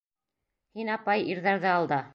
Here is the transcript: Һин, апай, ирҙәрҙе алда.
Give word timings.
Һин, 0.79 0.91
апай, 0.95 1.29
ирҙәрҙе 1.35 1.73
алда. 1.79 2.07